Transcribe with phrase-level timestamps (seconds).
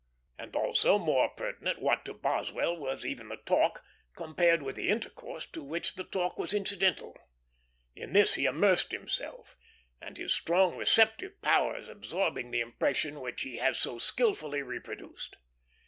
[0.39, 3.83] And also, more pertinent, what to Boswell was even the talk,
[4.15, 6.99] compared with the intercourse to which the talk was incident?
[7.95, 9.55] In this he immersed himself
[10.01, 15.35] and his strong receptive powers, absorbing the impression which he has so skilfully reproduced.